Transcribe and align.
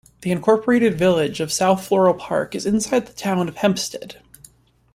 The 0.21 0.31
Incorporated 0.31 0.97
Village 0.97 1.39
of 1.39 1.51
South 1.51 1.85
Floral 1.85 2.15
Park 2.15 2.55
is 2.55 2.65
inside 2.65 3.05
the 3.05 3.13
Town 3.13 3.47
of 3.47 3.57
Hempstead. 3.57 4.15